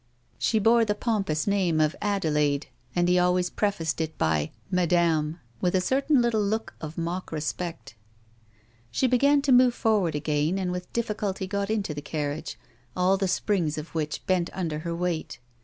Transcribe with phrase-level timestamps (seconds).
[0.33, 2.65] 9 She bore the pompous name of Adelaide,
[2.95, 4.49] and he always prefaced it by"
[4.81, 7.93] madame" with a certain little look of mock respect.
[8.89, 12.57] She began to move forward again, and with difficulty got into the carriage,
[12.97, 15.37] all the springs of which bent under her weight.